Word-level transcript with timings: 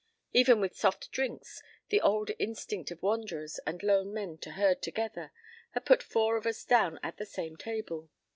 Even 0.33 0.59
with 0.59 0.75
soft 0.75 1.11
drinks, 1.11 1.61
the 1.89 2.01
old 2.01 2.31
instinct 2.39 2.89
of 2.89 3.03
wanderers 3.03 3.59
and 3.67 3.83
lone 3.83 4.11
men 4.11 4.39
to 4.39 4.53
herd 4.53 4.81
together 4.81 5.31
had 5.75 5.85
put 5.85 6.01
four 6.01 6.37
of 6.37 6.47
us 6.47 6.65
down 6.65 6.99
at 7.03 7.17
the 7.17 7.25
same 7.27 7.55
table. 7.55 8.09